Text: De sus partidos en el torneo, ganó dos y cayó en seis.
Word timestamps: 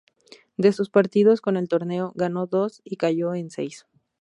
De 0.57 0.71
sus 0.73 0.89
partidos 0.89 1.41
en 1.45 1.57
el 1.57 1.69
torneo, 1.69 2.11
ganó 2.15 2.47
dos 2.47 2.81
y 2.83 2.95
cayó 2.97 3.35
en 3.35 3.51
seis. 3.51 3.85